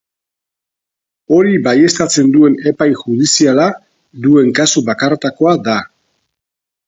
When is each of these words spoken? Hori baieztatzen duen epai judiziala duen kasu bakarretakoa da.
Hori 1.35 1.57
baieztatzen 1.67 2.31
duen 2.37 2.55
epai 2.71 2.87
judiziala 3.03 3.67
duen 4.25 4.49
kasu 4.61 4.83
bakarretakoa 4.89 5.53
da. 5.69 5.77